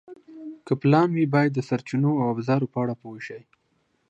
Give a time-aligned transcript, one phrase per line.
[0.65, 3.41] که پلان وي، باید د سرچینو او ابزارو په اړه پوه شئ.